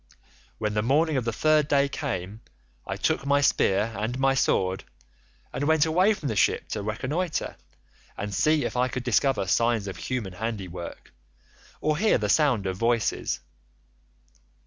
[0.57, 2.41] When the morning of the third day came
[2.87, 4.83] I took my spear and my sword,
[5.53, 7.55] and went away from the ship to reconnoitre,
[8.17, 11.13] and see if I could discover signs of human handiwork,
[11.81, 13.41] or hear the sound of voices.